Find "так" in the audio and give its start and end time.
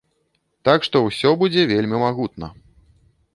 0.69-0.87